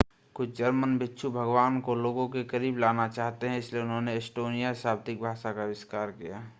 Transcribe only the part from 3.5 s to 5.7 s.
इसलिए उन्होंने एस्टोनियाई शाब्दिक भाषा का